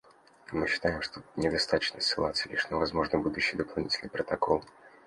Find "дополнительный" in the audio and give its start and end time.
3.55-4.09